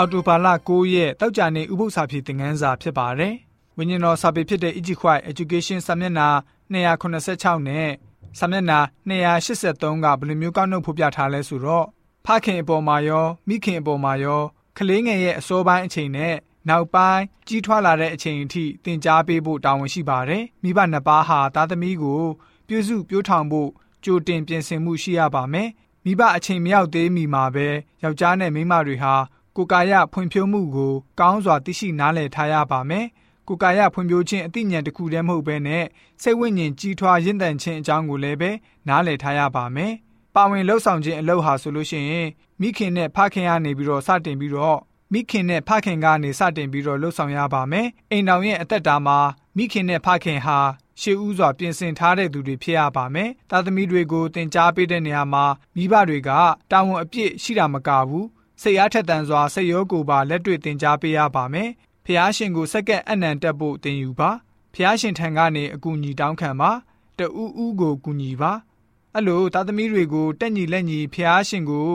[0.00, 3.34] အော်တိုဘာလ9ရက်တောက်ကြနေဥပုသ္စာပြေသင်ခန်းစာဖြစ်ပါတယ်။
[3.76, 6.28] ဝိညာဉ်တော်စာပေဖြစ်တဲ့ Egypt Education စာမျက်နှာ
[6.72, 7.90] 286နဲ့
[8.38, 8.78] စာမျက်နှာ
[9.08, 11.86] 283ကဘယ်လိုမျိုးကောက်နှုတ်ဖော်ပြထားလဲဆိုတော့
[12.26, 14.42] ဖခင်အပေါ်မှာရောမိခင်အပေါ်မှာရော
[14.76, 16.34] ကလေးငယ်ရဲ့အစောပိုင်းအချိန်နဲ့
[16.68, 22.22] နောက်ပိုင်းကြီးထွားလာတဲ့အချိန်အထိသင်ကြားပေးဖို့တာဝန်ရှိပါတယ်။မိဘနှစ်ပါးဟာသားသမီးကို
[22.68, 23.70] ပြုစုပြောထောင်ဖို့
[24.04, 25.68] ကြိုတင်ပြင်ဆင်မှုရှိရပါမယ်။
[26.04, 27.68] မိဘအချိန်မရောက်သေးမီမှာပဲ
[28.02, 29.14] ယောက်ျားနဲ့မိန်းမတွေဟာ
[29.58, 33.06] ကိုယ်ကာယဖွံ့ဖြိုးမှုကိုကောင်းစွာသိရှိနားလည်ထားရပါမယ်။
[33.48, 35.84] ကိုယ်ကာယဖွံ့ဖြိုးခြင်းအသိဉာဏ်တစ်ခုတည်းမဟုတ်ဘဲနဲ့
[36.22, 38.50] စိတ်ဝိညာဉ်ကြီးထွားရင့်တန်ခြင်းအကြောင်းကိုလည်းပဲ
[38.88, 39.92] နားလည်ထားရပါမယ်။
[40.34, 42.28] ပါဝင်လှုပ်ဆောင်ခြင်းအလုပ်ဟာဆိုလို့ရှိရင်
[42.60, 44.78] မိခင်နဲ့ဖခင်ကနေပြီးတော့စတင်ပြီးတော့
[45.12, 49.18] မိခင်နဲ့ဖခင်ကနေစတင်ပြီးတော့လှုပ်ဆောင်ရပါမယ်။အိမ်တော်ရဲ့အသက်တာမှာ
[49.56, 50.58] မိခင်နဲ့ဖခင်ဟာ
[51.00, 55.44] ရှေးဥစွာပြင်ဆင်ထားတဲ့သူတွေဖြစ်ရပါမယ်။သားသမီးတွေကိုတင် जा ပေးတဲ့နေရာမှာ
[55.76, 56.30] မိဘတွေက
[56.70, 58.26] တာဝန်အပြည့်ရှိတာမကဘူး။
[58.62, 61.68] စိတ်အားထက်သန်စွာစိတ်ရောကိုယ်ပါလက်တွေ့တင် जा ပေးရပါမယ်။
[62.04, 64.30] ဖះရှင်ကိုစက္ကန့်အနံတက်ဖို့တင်ယူပါ။
[64.74, 66.70] ဖះရှင်ထံကနေအကူအညီတောင်းခံပါ။
[67.18, 68.52] တူးဦးကိုကူညီပါ။
[69.14, 71.90] အဲ့လိုသားသမီးတွေကိုတက်ညီလက်ညီဖះရှင်ကို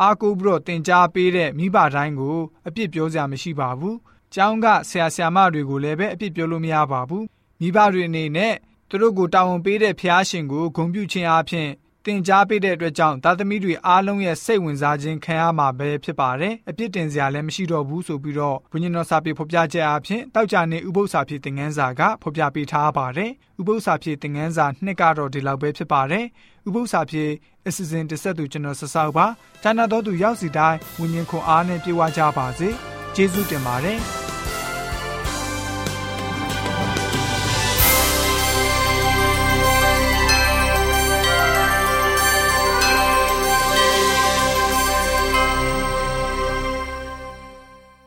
[0.00, 3.96] အားကိုးပြီးတော့တင် जा ပေးတဲ့မိဘတိုင်းကိုအပြစ်ပြောစရာမရှိပါဘူး။
[4.34, 7.24] ကျောင်းကဆရာဆရာမတွေကိုလည်းပဲအပြစ်ပြောလို့မရပါဘူး။
[7.60, 8.54] မိဘတွေအနေနဲ့
[8.88, 11.68] သူတို့ကိုတာဝန်ပေးတဲ့ဖျားရှင်ကိုဂုဏ်ပြုခြင်းအပြင်
[12.06, 26.24] တင် जा ပေးတဲ့အတွက်ကြောင့်သားသမီးတွေအားလုံးရဲ့စိတ်ဝင်စားခြင်းခံရမှာပဲဖြစ်ပါတယ်။အပြစ်တင်စရာလည်းမရှိတော့ဘူးဆိုပြီးတော့ဘုညင်တော်စာပေဖော်ပြချက်အပြင်တောက်ကြနေဥပု္ပ္ပစာဖြစ်တင်ငန်းစာကဖော်ပြပေးထားပါတယ်။ဥပု္ပ္ပစာဖြစ်တင်ငန်းစာနှစ်ကတော့ဒီလောက်ပဲဖြစ်ပါတယ်။
[26.68, 27.30] ဥပု္ပ္ပစာဖြစ်
[27.66, 29.26] အစီအစဉ်တစ်ဆက်သူကျွန်တော်ဆဆောက်ပါ။
[29.62, 32.68] ဌာနတော်သူရောက်စီတိုင်းဝิญဉ်ခွန်အားနဲ့ပြေဝကြပါစေ။
[33.14, 34.00] ကျေးဇူးတင်ပါတယ်။